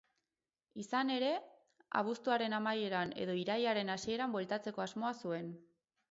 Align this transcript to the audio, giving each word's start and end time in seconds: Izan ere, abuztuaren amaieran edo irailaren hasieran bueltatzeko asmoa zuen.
Izan 0.83 1.09
ere, 1.15 1.27
abuztuaren 1.99 2.55
amaieran 2.59 3.13
edo 3.25 3.35
irailaren 3.41 3.91
hasieran 3.97 4.33
bueltatzeko 4.37 4.85
asmoa 4.87 5.13
zuen. 5.27 5.53